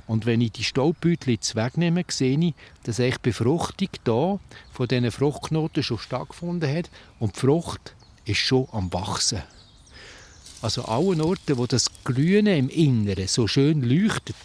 Und 0.07 0.27
wenn 0.27 0.41
ich 0.41 0.53
die 0.53 0.65
Staubbeutel 0.65 1.35
jetzt 1.35 1.57
wegnehme, 1.57 2.05
sehe 2.09 2.39
ich, 2.39 2.55
dass 2.85 3.01
eigentlich 3.01 3.17
die 3.17 3.31
Befruchtung 3.31 3.89
da 4.05 4.39
von 4.73 4.89
diesen 4.89 5.11
Fruchtknoten 5.11 5.83
schon 5.83 5.99
stattgefunden 5.99 6.75
hat 6.75 6.91
und 7.19 7.37
die 7.37 7.41
Frucht 7.41 7.95
ist 8.25 8.39
schon 8.39 8.69
am 8.73 8.93
Wachsen. 8.93 9.43
Also 10.61 10.85
allen 10.85 11.21
Orten, 11.21 11.57
wo 11.59 11.67
das 11.67 11.91
Grüne 12.05 12.57
im 12.57 12.69
Inneren 12.69 13.27
so 13.27 13.49
schön 13.49 13.83
leuchtet, 13.83 14.37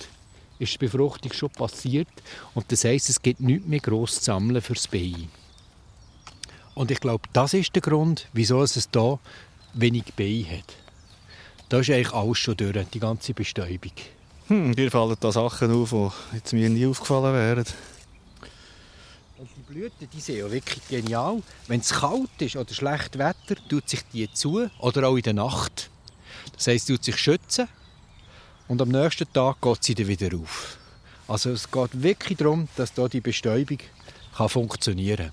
ist 0.60 0.74
die 0.74 0.78
Befruchtung 0.80 1.32
schon 1.32 1.52
passiert. 1.52 2.08
Und 2.56 2.72
das 2.72 2.84
heisst, 2.84 3.10
es 3.10 3.22
gibt 3.22 3.40
nichts 3.40 3.68
mehr 3.68 3.80
gross 3.80 4.16
zu 4.16 4.26
sammeln 4.26 4.62
fürs 4.62 4.88
Bein. 4.88 5.30
Und 6.74 6.92
ich 6.92 7.00
glaube, 7.00 7.28
das 7.34 7.54
ist 7.54 7.74
der 7.76 7.82
Grund, 7.82 8.28
wieso 8.34 8.64
es 8.64 8.74
hier 8.74 9.20
wenig 9.74 10.14
Bein 10.16 10.46
hat. 10.50 10.76
Da 11.70 11.80
ist 11.80 11.90
eigentlich 11.90 12.14
alles 12.14 12.38
schon 12.38 12.58
durch, 12.58 12.88
die 12.94 13.00
ganze 13.00 13.34
Bestäubung. 13.34 13.92
Hm, 14.48 14.76
dir 14.76 14.90
fallen 14.90 15.18
da 15.20 15.32
Sachen 15.32 15.72
auf, 15.72 15.90
die 15.90 16.36
jetzt 16.36 16.54
mir 16.54 16.70
nie 16.70 16.88
aufgefallen 16.88 17.34
wären. 17.34 17.66
Und 19.38 19.50
die 19.56 19.74
Blüten, 19.74 20.10
die 20.12 20.20
sind 20.20 20.38
ja 20.38 20.50
wirklich 20.50 20.88
genial. 20.88 21.44
Wenn 21.68 21.82
es 21.82 21.90
kalt 21.90 22.30
ist 22.40 22.56
oder 22.56 22.74
schlecht 22.74 23.18
Wetter, 23.18 23.37
tut 23.56 23.90
sich 23.90 24.02
die 24.14 24.32
zu 24.32 24.70
oder 24.80 25.08
auch 25.08 25.16
in 25.16 25.24
der 25.24 25.34
Nacht. 25.34 25.90
Das 26.56 26.68
heisst, 26.68 26.88
tut 26.88 27.04
sich 27.04 27.18
schützen 27.18 27.68
und 28.68 28.82
am 28.82 28.90
nächsten 28.90 29.32
Tag 29.32 29.62
geht 29.62 29.84
sie 29.84 29.96
dann 29.96 30.08
wieder 30.08 30.36
auf. 30.38 30.78
Also 31.28 31.52
es 31.52 31.70
geht 31.70 32.02
wirklich 32.02 32.38
darum, 32.38 32.68
dass 32.76 32.94
hier 32.94 33.10
die 33.10 33.22
Bestäubung 33.22 33.80
kann 34.36 34.50
funktionieren. 34.50 35.32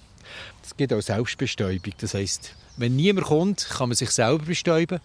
Es 0.63 0.77
gibt 0.77 0.93
auch 0.93 1.01
Selbstbestäubung. 1.01 1.93
Das 1.99 2.15
heisst, 2.15 2.55
wenn 2.77 2.97
niemand 2.97 3.29
kommt, 3.29 3.69
kann 3.69 3.89
man 3.89 3.97
sich 3.97 4.11
selber 4.11 4.45
bestäuben. 4.45 5.01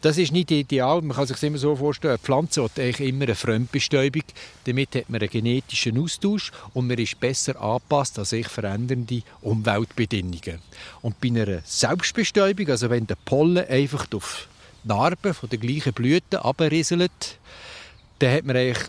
Das 0.00 0.18
ist 0.18 0.32
nicht 0.32 0.50
ideal. 0.50 1.00
Man 1.02 1.16
kann 1.16 1.26
sich 1.26 1.42
immer 1.42 1.58
so 1.58 1.74
vorstellen, 1.74 2.12
eine 2.12 2.18
Pflanze 2.18 2.62
hat 2.62 2.78
eigentlich 2.78 3.08
immer 3.08 3.24
eine 3.24 3.34
Fremdbestäubung. 3.34 4.22
Damit 4.64 4.94
hat 4.94 5.08
man 5.08 5.20
einen 5.20 5.30
genetischen 5.30 5.98
Austausch 5.98 6.52
und 6.74 6.86
man 6.86 6.98
ist 6.98 7.18
besser 7.20 7.60
angepasst 7.60 8.18
an 8.18 8.24
sich 8.24 8.48
verändernde 8.48 9.22
Umweltbedingungen. 9.40 10.60
Und 11.02 11.20
bei 11.20 11.28
einer 11.28 11.62
Selbstbestäubung, 11.64 12.68
also 12.68 12.90
wenn 12.90 13.06
der 13.06 13.16
Pollen 13.24 13.66
einfach 13.66 14.06
auf 14.12 14.48
die 14.84 14.88
Narben 14.88 15.32
von 15.32 15.48
der 15.48 15.58
gleichen 15.58 15.94
Blüte 15.94 16.44
abrieselt, 16.44 17.38
dann 18.18 18.32
hat 18.32 18.44
man 18.44 18.56
eigentlich 18.56 18.86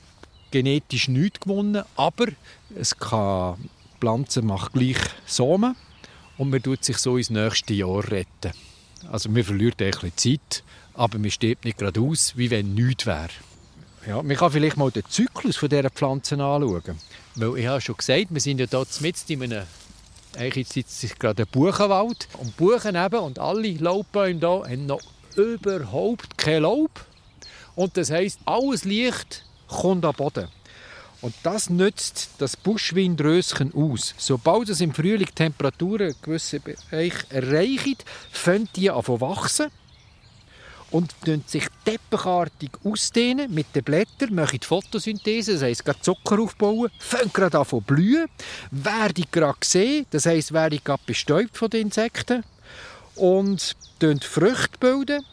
genetisch 0.51 1.07
nichts 1.07 1.39
gewonnen, 1.39 1.83
aber 1.95 2.27
es 2.77 2.97
kann, 2.97 3.57
die 3.61 3.99
Pflanze 3.99 4.41
macht 4.41 4.73
gleich 4.73 4.97
Samen 5.25 5.75
und 6.37 6.49
man 6.49 6.61
tut 6.61 6.83
sich 6.83 6.97
so 6.97 7.17
ins 7.17 7.29
nächste 7.29 7.73
Jahr 7.73 8.03
retten. 8.09 8.51
Also 9.11 9.29
man 9.29 9.43
verliert 9.43 9.81
ein 9.81 9.91
bisschen 9.91 10.17
Zeit, 10.17 10.63
aber 10.93 11.17
man 11.17 11.31
stirbt 11.31 11.65
nicht 11.65 11.77
gerade 11.77 11.99
aus, 12.01 12.33
wie 12.35 12.49
wenn 12.49 12.73
nichts 12.73 13.05
wäre. 13.05 13.29
Ja, 14.07 14.21
man 14.21 14.35
kann 14.35 14.51
vielleicht 14.51 14.77
mal 14.77 14.91
den 14.91 15.03
Zyklus 15.09 15.57
von 15.57 15.69
dieser 15.69 15.89
Pflanzen 15.89 16.41
anschauen. 16.41 16.99
Weil 17.35 17.57
ich 17.57 17.67
habe 17.67 17.81
schon 17.81 17.97
gesagt, 17.97 18.27
wir 18.29 18.41
sind 18.41 18.59
ja 18.59 18.67
hier 18.67 18.85
mitten 19.01 19.33
in 19.33 19.43
einem 19.53 19.67
eigentlich 20.37 20.75
jetzt 20.75 21.03
ist 21.03 21.19
gerade 21.19 21.43
ein 21.43 21.49
Buchenwald. 21.51 22.27
Und 22.37 22.57
Buchen 22.57 22.95
eben 22.95 23.19
und 23.19 23.39
alle 23.39 23.71
Laubbäume 23.73 24.39
hier 24.39 24.49
haben 24.49 24.85
noch 24.85 25.01
überhaupt 25.35 26.37
kein 26.37 26.63
Laub. 26.63 27.05
Und 27.75 27.97
das 27.97 28.11
heisst, 28.11 28.39
alles 28.45 28.85
Licht 28.85 29.45
kommt 29.67 30.05
am 30.05 30.15
Boden. 30.15 30.47
Und 31.21 31.33
das 31.43 31.69
nützt 31.69 32.29
das 32.37 32.55
Buschwindröschen 32.55 33.73
aus. 33.73 34.13
Sobald 34.17 34.69
es 34.69 34.81
im 34.81 34.93
Frühling 34.93 35.29
Temperaturen 35.33 36.07
einen 36.07 36.21
gewissen 36.21 36.61
Bereich 36.61 37.13
erreicht, 37.29 38.05
fangen 38.31 38.69
die 38.75 38.91
an 38.91 39.03
zu 39.03 39.19
wachsen 39.21 39.71
und 40.91 41.13
sich 41.47 41.67
teppichartig 41.83 42.69
ausdehnen 42.83 43.53
mit 43.53 43.75
den 43.75 43.83
Blättern, 43.83 44.35
machen 44.35 44.59
die 44.61 44.65
Photosynthese, 44.65 45.53
das 45.53 45.63
heisst 45.63 45.83
gerade 45.83 45.99
Zucker 46.01 46.39
aufbauen, 46.39 46.91
fangen 46.99 47.31
gerade 47.33 47.59
an 47.59 47.65
zu 47.65 47.81
blühen, 47.81 48.27
werden 48.71 49.25
gerade 49.31 49.57
gesehen, 49.59 50.05
das 50.11 50.25
heisst 50.25 50.53
werden 50.53 50.79
gerade 50.83 51.03
bestäubt 51.05 51.57
von 51.57 51.69
den 51.69 51.87
Insekten 51.87 52.43
und 53.15 53.75
Früchte 54.21 54.77
bilden 54.79 55.25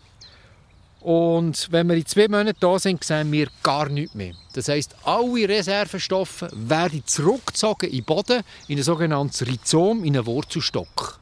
und 1.02 1.66
wenn 1.72 1.88
wir 1.88 1.96
in 1.96 2.06
zwei 2.06 2.28
Monaten 2.28 2.58
da 2.60 2.78
sind, 2.78 3.02
sehen 3.02 3.32
wir 3.32 3.48
gar 3.62 3.88
nichts 3.88 4.14
mehr. 4.14 4.34
Das 4.52 4.68
heisst, 4.68 4.94
alle 5.04 5.48
Reservestoffe 5.48 6.48
werden 6.52 7.02
zurückgezogen 7.04 7.90
in 7.90 7.96
den 7.96 8.04
Boden, 8.04 8.42
in 8.68 8.78
ein 8.78 8.84
sogenanntes 8.84 9.46
Rhizom, 9.46 10.04
in 10.04 10.16
einen 10.16 10.26
Wurzelstock. 10.26 11.18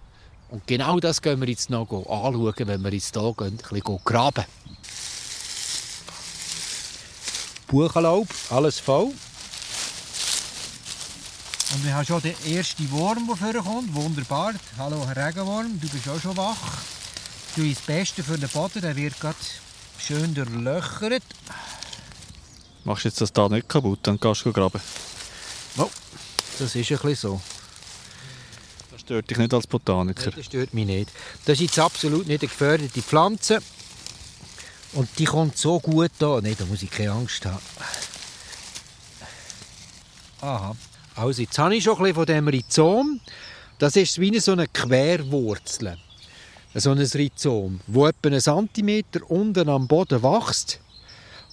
Und 0.50 0.66
genau 0.66 1.00
das 1.00 1.22
gehen 1.22 1.40
wir 1.40 1.48
jetzt 1.48 1.70
noch 1.70 1.90
anschauen, 1.90 2.54
wenn 2.56 2.82
wir 2.82 2.92
jetzt 2.92 3.16
hier 3.16 3.34
gehen, 3.36 3.46
ein 3.46 3.56
bisschen 3.56 4.00
graben. 4.04 4.44
Buchenlaub, 7.68 8.28
alles 8.50 8.80
voll. 8.80 9.12
Und 11.72 11.84
wir 11.84 11.94
haben 11.94 12.04
schon 12.04 12.20
den 12.20 12.34
ersten 12.52 12.90
Wurm, 12.90 13.26
der 13.28 13.36
vorkommt. 13.36 13.94
Wunderbar. 13.94 14.54
Hallo, 14.76 15.06
Herr 15.06 15.28
Regenwurm, 15.28 15.80
du 15.80 15.88
bist 15.88 16.08
auch 16.08 16.20
schon 16.20 16.36
wach. 16.36 16.82
Du 17.54 17.62
bist 17.62 17.78
das 17.78 17.86
Beste 17.86 18.22
für 18.24 18.36
den 18.36 18.48
Boden, 18.48 18.82
der 18.82 18.96
wird 18.96 19.18
gerade 19.20 19.36
schön 20.00 20.34
durchlöchert. 20.34 21.22
Machst 22.84 23.04
du 23.04 23.08
jetzt 23.08 23.20
das 23.20 23.32
da 23.32 23.48
nicht 23.48 23.68
kaputt, 23.68 24.00
dann 24.02 24.18
gehst 24.18 24.44
du 24.44 24.52
graben. 24.52 24.80
Oh, 25.76 25.88
das 26.58 26.74
ist 26.74 26.90
ein 26.90 26.98
bisschen 26.98 27.14
so. 27.14 27.40
Das 28.90 29.00
stört 29.02 29.30
dich 29.30 29.38
nicht 29.38 29.52
als 29.52 29.66
Botaniker? 29.66 30.26
Nein, 30.26 30.34
das 30.36 30.46
stört 30.46 30.74
mich 30.74 30.86
nicht. 30.86 31.10
Das 31.44 31.54
ist 31.54 31.60
jetzt 31.60 31.78
absolut 31.78 32.26
nicht 32.26 32.42
eine 32.42 32.48
geförderte 32.48 33.02
Pflanze. 33.02 33.60
Und 34.92 35.08
die 35.18 35.24
kommt 35.24 35.56
so 35.56 35.78
gut 35.78 36.10
da. 36.18 36.40
Nein, 36.40 36.56
da 36.58 36.64
muss 36.64 36.82
ich 36.82 36.90
keine 36.90 37.12
Angst 37.12 37.44
haben. 37.46 37.58
Aha. 40.40 40.74
Also 41.14 41.42
jetzt 41.42 41.58
habe 41.58 41.76
ich 41.76 41.84
schon 41.84 41.96
ein 41.96 42.02
bisschen 42.02 42.14
von 42.14 42.26
diesem 42.26 42.48
Rhizom. 42.48 43.20
Das 43.78 43.94
ist 43.96 44.18
wie 44.18 44.38
so 44.40 44.52
eine 44.52 44.68
Querwurzel 44.68 45.98
so 46.74 46.90
ein 46.90 46.98
Rhizom, 46.98 47.80
wo 47.86 48.06
etwa 48.06 48.28
einen 48.28 48.40
Zentimeter 48.40 49.28
unten 49.28 49.68
am 49.68 49.88
Boden 49.88 50.22
wächst. 50.22 50.80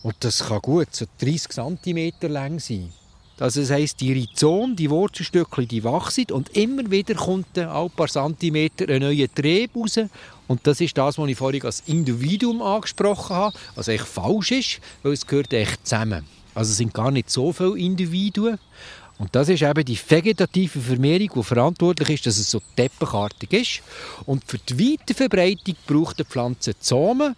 Und 0.04 0.16
das 0.20 0.46
kann 0.46 0.60
gut 0.60 0.90
so 0.92 1.06
30 1.20 1.50
cm 1.50 2.12
lang 2.32 2.60
sein. 2.60 2.94
Das 3.38 3.56
heisst, 3.70 4.02
die 4.02 4.14
Rhizom, 4.14 4.76
die 4.76 4.90
Wurzelstücke, 4.90 5.68
die 5.68 5.84
wachsen 5.84 6.26
und 6.32 6.56
immer 6.58 6.90
wieder 6.90 7.14
kommt 7.14 7.58
ein 7.58 7.90
paar 7.92 8.08
Zentimeter 8.08 8.90
ein 8.90 9.02
neuer 9.02 9.28
Trieb 9.34 9.76
raus. 9.76 10.00
Und 10.48 10.66
das 10.66 10.82
ist 10.82 10.98
das, 10.98 11.18
was 11.18 11.30
ich 11.30 11.38
vorhin 11.38 11.64
als 11.64 11.84
Individuum 11.86 12.62
angesprochen 12.62 13.36
habe, 13.36 13.58
was 13.76 13.90
echt 13.90 14.06
falsch 14.06 14.52
ist, 14.52 14.80
weil 15.04 15.14
es 15.14 15.28
gehört 15.28 15.54
echt 15.54 15.86
zusammen. 15.86 16.26
Also 16.56 16.72
es 16.72 16.78
sind 16.78 16.94
gar 16.96 17.12
nicht 17.12 17.30
so 17.30 17.54
viele 17.54 17.78
Individuen. 17.78 18.58
Und 19.20 19.36
das 19.36 19.50
ist 19.50 19.64
eben 19.64 19.84
die 19.84 19.98
vegetative 19.98 20.80
Vermehrung, 20.80 21.30
die 21.36 21.44
verantwortlich 21.44 22.10
ist, 22.10 22.26
dass 22.28 22.38
es 22.38 22.52
so 22.52 22.62
teppichartig 22.76 23.52
ist. 23.52 23.82
Und 24.26 24.44
für 24.46 24.60
die 24.60 24.94
Weiterverbreitung 24.94 25.76
braucht 25.88 26.20
die 26.20 26.24
Pflanze 26.24 26.76
Samen, 26.80 27.36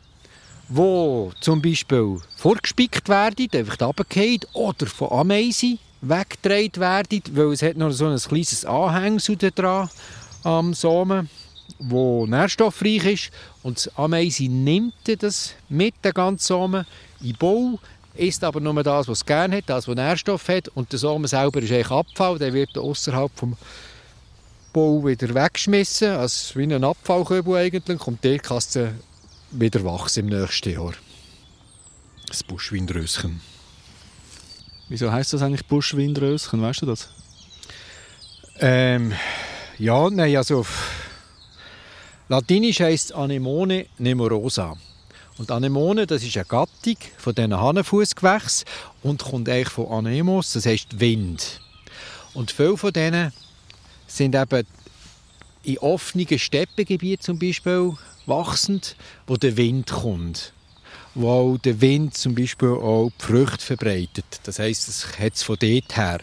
die 0.68 1.30
zum 1.40 1.62
Beispiel 1.62 2.20
vorgespickt 2.36 3.08
werden, 3.08 3.48
einfach 3.54 3.82
runterfallen, 3.82 4.42
oder 4.54 4.86
von 4.88 5.12
Ameisen 5.12 5.80
weggetragen 6.02 6.78
werden, 6.78 7.22
weil 7.32 7.54
es 7.54 7.62
hat 7.62 7.78
noch 7.78 7.92
so 7.92 8.08
ein 8.08 8.18
kleines 8.18 8.66
Anhängsel 8.66 9.38
dran 9.38 9.90
am 10.44 10.74
Samen, 10.74 11.30
wo 11.80 12.26
nährstoffreich 12.26 13.06
ist. 13.06 13.32
Und 13.64 13.78
das 13.78 13.98
Ameisen 13.98 14.64
nimmt 14.64 14.94
das 15.06 15.54
mit, 15.70 15.96
den 16.04 16.14
ganzen 16.14 16.46
Samen, 16.46 16.86
in 17.22 17.28
den 17.28 17.38
Bau, 17.38 17.80
isst 18.16 18.44
aber 18.44 18.60
nur 18.60 18.84
das, 18.84 19.08
was 19.08 19.20
es 19.20 19.26
gerne 19.26 19.58
hat, 19.58 19.64
das, 19.68 19.88
was 19.88 19.96
Nährstoff 19.96 20.48
hat. 20.48 20.68
Und 20.70 20.92
der 20.92 21.00
Samen 21.00 21.28
selber 21.28 21.62
ist 21.62 21.72
eigentlich 21.72 21.92
Abfall, 21.92 22.38
der 22.38 22.54
wird 22.54 22.78
außerhalb 22.78 23.32
vom 23.36 23.58
Bau 24.74 25.06
wieder 25.06 25.34
weggeschmissen, 25.34 26.12
also 26.12 26.60
wie 26.60 26.74
ein 26.74 26.84
Abfallkübel 26.84 27.56
eigentlich. 27.56 28.06
Und 28.06 28.24
der 28.24 28.40
kann 28.40 28.58
es 28.58 28.78
wieder 29.52 29.84
wachsen 29.84 30.30
im 30.30 30.40
nächsten 30.40 30.74
Jahr. 30.74 30.94
Das 32.28 32.44
Buschwindröschen. 32.44 33.42
Wieso 34.90 35.12
heißt 35.12 35.34
das 35.34 35.42
eigentlich 35.42 35.66
Buschwindröschen? 35.66 36.62
Weißt 36.62 36.82
du 36.82 36.86
das? 36.86 37.10
Ähm, 38.60 39.14
ja, 39.78 40.10
nein, 40.10 40.36
also 40.36 40.66
Latinisch 42.30 42.80
heißt 42.80 43.16
Anemone 43.16 43.88
nemorosa. 43.98 44.78
Und 45.40 45.52
Anemone, 45.52 46.06
das 46.06 46.22
ist 46.22 46.36
eine 46.36 46.46
Gattung 46.46 46.98
von 47.18 47.34
diesen 47.34 47.58
Hahnenfußgewächsen 47.58 48.68
und 49.04 49.24
kommt 49.24 49.48
eigentlich 49.48 49.70
von 49.70 49.88
Anemos, 49.88 50.52
das 50.52 50.66
heißt 50.66 51.00
Wind. 51.00 51.62
Und 52.34 52.52
viele 52.52 52.76
von 52.76 52.92
denen 52.92 53.32
sind 54.06 54.36
eben 54.36 54.68
in 55.64 55.78
offenen 55.78 56.38
Steppengebieten 56.38 57.24
zum 57.24 57.40
Beispiel 57.40 57.94
wachsend, 58.26 58.98
wo 59.28 59.38
der 59.38 59.56
Wind 59.56 59.90
kommt. 59.90 60.52
Wo 61.16 61.30
auch 61.30 61.58
der 61.58 61.80
Wind 61.80 62.18
zum 62.18 62.36
Beispiel 62.36 62.72
auch 62.72 63.10
die 63.22 63.26
Früchte 63.26 63.66
verbreitet. 63.66 64.42
Das 64.44 64.60
heisst, 64.60 64.90
es 64.90 65.20
hat 65.20 65.36
es 65.36 65.44
von 65.44 65.56
dort 65.58 65.96
her. 65.96 66.20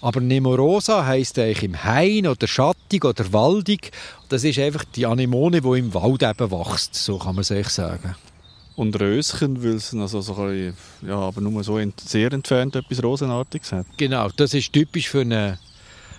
Aber 0.00 0.20
Nemorosa 0.20 1.06
heisst 1.06 1.38
eigentlich 1.38 1.62
im 1.62 1.84
Hain 1.84 2.26
oder 2.26 2.48
schattig 2.48 3.04
oder 3.04 3.32
waldig. 3.32 3.92
Das 4.28 4.42
ist 4.42 4.58
einfach 4.58 4.84
die 4.84 5.06
Anemone, 5.06 5.60
die 5.60 5.78
im 5.78 5.94
Wald 5.94 6.24
eben 6.24 6.50
wächst, 6.50 6.96
so 6.96 7.18
kann 7.18 7.36
man 7.36 7.42
es 7.42 7.52
eigentlich 7.52 7.68
sagen. 7.68 8.16
Und 8.78 8.94
Röschen, 9.00 9.60
weil 9.64 9.74
es 9.74 9.92
also 9.92 10.20
so 10.20 10.36
ein 10.36 10.72
ja, 11.04 11.16
aber 11.16 11.40
nur 11.40 11.64
so 11.64 11.80
sehr 12.00 12.32
entfernt 12.32 12.76
etwas 12.76 13.02
Rosenartiges 13.02 13.72
hat. 13.72 13.86
Genau, 13.96 14.28
das 14.36 14.54
ist 14.54 14.72
typisch 14.72 15.08
für 15.08 15.22
einen 15.22 15.58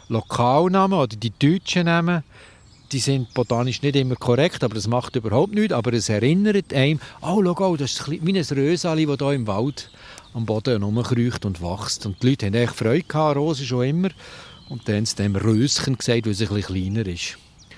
Lokalnamen 0.09 0.99
oder 0.99 1.15
die 1.15 1.31
deutschen 1.31 1.85
Namen. 1.85 2.21
die 2.91 2.99
sind 2.99 3.33
botanisch 3.33 3.81
nicht 3.81 3.95
immer 3.95 4.17
korrekt, 4.17 4.61
aber 4.65 4.75
das 4.75 4.87
macht 4.87 5.15
überhaupt 5.15 5.53
nichts. 5.53 5.73
Aber 5.73 5.93
es 5.93 6.09
erinnert 6.09 6.73
einem, 6.73 6.99
oh, 7.21 7.41
schau, 7.41 7.77
das 7.77 7.91
ist 7.91 8.11
wie 8.11 8.37
ein 8.37 8.43
Rösali, 8.43 9.05
das 9.05 9.17
hier 9.19 9.31
im 9.31 9.47
Wald 9.47 9.89
am 10.33 10.45
Boden 10.45 10.81
herumkreucht 10.81 11.45
und 11.45 11.61
wächst. 11.61 12.05
Und 12.05 12.21
die 12.21 12.31
Leute 12.31 12.47
haben 12.47 12.55
echt 12.55 12.75
Freude 12.75 13.03
gehabt, 13.03 13.37
Rose 13.37 13.63
schon 13.63 13.85
immer. 13.85 14.09
Und 14.67 14.85
dann 14.89 14.97
haben 14.97 15.05
sie 15.05 15.15
dem 15.15 15.37
Röschen 15.37 15.97
gesagt, 15.97 16.25
weil 16.25 16.33
es 16.33 16.41
ein 16.41 16.49
bisschen 16.49 16.75
kleiner 16.75 17.07
ist. 17.07 17.37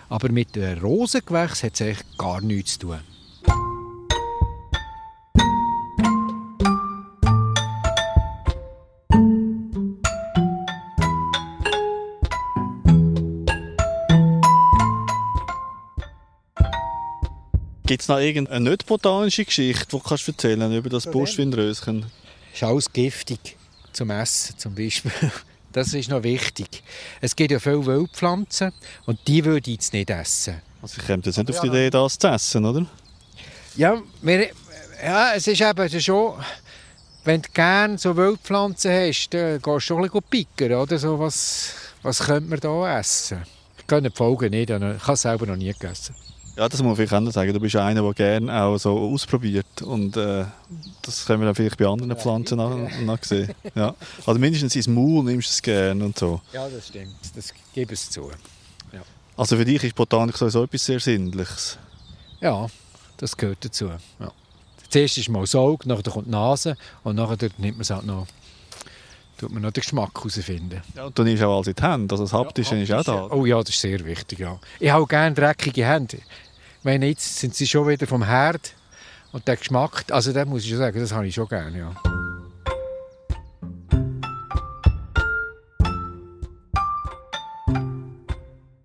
Aber 0.10 0.32
mit 0.32 0.56
dem 0.56 0.80
Rosengewächs 0.80 1.62
hat 1.62 1.76
es 1.76 1.82
echt 1.82 2.18
gar 2.18 2.42
nichts 2.42 2.80
zu 2.80 2.88
tun. 2.88 3.00
Gibt 17.92 18.04
es 18.04 18.08
noch 18.08 18.20
irgendeine 18.20 18.70
nicht 18.70 18.86
botanische 18.86 19.44
Geschichte, 19.44 19.84
die 19.84 19.90
du 19.90 20.00
kannst 20.00 20.26
erzählen 20.26 20.72
über 20.74 20.90
das 20.90 21.12
Buschwindröschen? 21.12 22.06
ist 22.54 22.64
alles 22.64 22.94
giftig 22.94 23.58
zum 23.92 24.12
Essen 24.12 24.58
zum 24.58 24.74
Beispiel. 24.74 25.12
Das 25.74 25.94
ist 25.94 26.10
noch 26.10 26.24
wichtig. 26.24 26.84
Es 27.20 27.36
gibt 27.36 27.52
ja 27.52 27.60
viele 27.60 27.86
Wildpflanzen 27.86 28.72
und 29.06 29.20
die 29.28 29.44
würde 29.44 29.70
ich 29.70 29.76
jetzt 29.76 29.92
nicht 29.92 30.10
essen. 30.10 30.62
Also 30.82 31.02
ich 31.02 31.06
komme 31.06 31.22
jetzt 31.26 31.38
nicht 31.38 31.50
auf 31.50 31.60
die 31.60 31.68
Idee, 31.68 31.90
das 31.90 32.18
zu 32.18 32.28
essen, 32.30 32.64
oder? 32.64 32.86
Ja, 33.76 34.02
wir, 34.22 34.50
ja 35.04 35.34
es 35.34 35.48
ist 35.48 35.60
eben 35.60 36.02
schon, 36.02 36.36
wenn 37.26 37.42
du 37.42 37.50
gerne 37.54 37.98
so 37.98 38.16
Wildpflanzen 38.16 38.92
hast, 38.92 39.30
dann 39.32 39.62
gehst 39.62 39.66
du 39.66 39.80
schon 39.82 39.98
ein 39.98 40.04
bisschen 40.04 40.24
picken, 40.30 40.74
oder? 40.74 40.98
So, 40.98 41.20
was, 41.20 41.74
was 42.04 42.20
könnte 42.20 42.50
man 42.50 42.60
da 42.62 43.00
essen? 43.00 43.44
Ich 43.78 43.86
kenne 43.86 44.10
die 44.10 44.16
Folgen 44.16 44.52
nicht, 44.52 44.70
ich 44.70 44.82
habe 44.82 45.14
es 45.14 45.22
selber 45.22 45.46
noch 45.46 45.58
nie 45.58 45.74
gegessen. 45.74 46.16
Ja, 46.56 46.68
das 46.68 46.82
muss 46.82 46.88
man 46.88 46.96
vielleicht 46.96 47.14
auch 47.14 47.32
sagen. 47.32 47.54
Du 47.54 47.60
bist 47.60 47.76
einer, 47.76 48.02
der 48.02 48.14
gerne 48.14 48.64
auch 48.64 48.78
so 48.78 48.98
ausprobiert. 48.98 49.82
Und 49.82 50.18
äh, 50.18 50.46
das 51.02 51.26
können 51.26 51.42
wir 51.42 51.46
dann 51.46 51.56
vielleicht 51.56 51.78
bei 51.78 51.88
anderen 51.88 52.16
Pflanzen 52.16 52.58
noch, 52.58 52.78
noch 53.02 53.24
sehen. 53.24 53.54
Ja. 53.76 53.96
Also 54.26 54.40
mindestens 54.40 54.76
ins 54.76 54.88
Maul 54.88 55.24
nimmst 55.24 55.48
du 55.48 55.52
es 55.52 55.62
gerne 55.62 56.04
und 56.04 56.18
so. 56.18 56.42
Ja, 56.52 56.68
das 56.68 56.88
stimmt. 56.88 57.16
Das 57.36 57.54
gebe 57.74 57.94
ich 57.94 58.10
zu. 58.10 58.32
Ja. 58.92 59.02
Also 59.38 59.56
für 59.56 59.66
dich 59.66 59.84
ist 59.84 59.96
Botanik 59.96 60.38
sowieso 60.38 60.64
etwas 60.64 60.86
sehr 60.86 61.00
Sinnliches? 61.00 61.78
Ja, 62.42 62.68
das 63.18 63.38
gehört 63.38 63.64
dazu. 63.64 63.90
Ja. 64.20 64.32
Zuerst 64.90 65.18
ist 65.18 65.30
mal 65.30 65.48
Saug, 65.48 65.84
dann 65.86 66.04
kommt 66.04 66.28
die 66.28 66.32
Nase 66.32 66.76
und 67.04 67.16
nachher 67.16 67.38
nimmt 67.58 67.78
man 67.78 67.82
es 67.82 67.90
halt 67.90 68.06
noch 68.06 68.28
tut 69.42 69.52
man 69.52 69.64
noch 69.64 69.72
den 69.72 69.82
Geschmack 69.82 70.12
herausfinden. 70.14 70.82
Ja, 70.96 71.06
und 71.06 71.18
du 71.18 71.24
nimmst 71.24 71.42
auch 71.42 71.56
alles 71.56 71.68
in 71.68 71.74
die 71.74 71.82
Hände, 71.82 72.14
also 72.14 72.26
das 72.26 72.34
Haptische 72.34 72.76
ja, 72.76 73.00
ist 73.00 73.10
auch 73.10 73.30
da. 73.30 73.36
Oh 73.36 73.46
ja, 73.46 73.60
das 73.60 73.70
ist 73.70 73.82
sehr 73.82 74.06
wichtig, 74.06 74.38
ja. 74.38 74.60
Ich 74.80 74.92
habe 74.92 75.08
gerne 75.08 75.34
dreckige 75.34 75.84
Hände. 75.84 76.18
Ich 76.18 76.84
meine, 76.84 77.08
jetzt 77.08 77.40
sind 77.40 77.56
sie 77.56 77.66
schon 77.66 77.88
wieder 77.88 78.06
vom 78.06 78.24
Herd 78.24 78.76
und 79.32 79.48
der 79.48 79.58
Geschmack, 79.58 80.06
also 80.12 80.32
das 80.32 80.48
muss 80.48 80.64
ich 80.64 80.70
schon 80.70 80.78
sagen, 80.78 81.00
das 81.00 81.12
habe 81.12 81.28
ich 81.28 81.34
schon 81.34 81.48
gerne, 81.48 81.76
ja. 81.76 81.96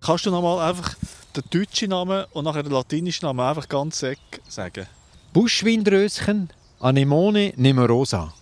Kannst 0.01 0.25
du 0.25 0.31
nochmal 0.31 0.69
einfach 0.69 0.95
den 1.35 1.43
deutschen 1.51 1.89
Namen 1.91 2.25
und 2.31 2.45
nachher 2.45 2.63
den 2.63 2.71
latinischen 2.71 3.27
Namen 3.27 3.41
einfach 3.41 3.69
ganz 3.69 3.99
sec 3.99 4.17
sagen? 4.47 4.87
Buschwindröschen, 5.33 6.49
Anemone 6.79 7.53
nemerosa. 7.57 8.33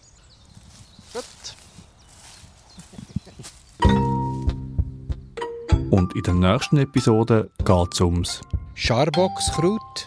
In 6.15 6.23
der 6.23 6.33
nächsten 6.33 6.77
Episode 6.77 7.49
geht 7.65 7.93
es 7.93 7.99
ums 7.99 8.41
Scharbockskraut, 8.73 10.05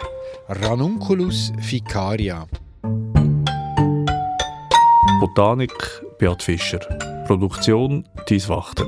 Ranunculus 0.49 1.53
ficaria. 1.61 2.47
Botanik 5.21 5.73
Beat 6.19 6.43
Fischer. 6.43 6.79
Produktion 7.27 8.09
Thies 8.27 8.49
Wachter. 8.49 8.87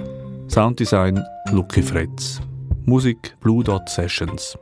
Sounddesign 0.49 1.23
Lucky 1.51 1.83
Fretz. 1.83 2.41
Musik 2.87 3.37
Blue 3.41 3.63
Dot 3.63 3.87
Sessions. 3.89 4.57